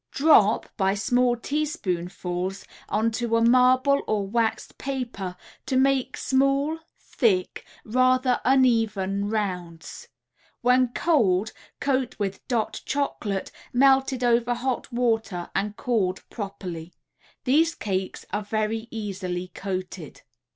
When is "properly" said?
16.31-16.95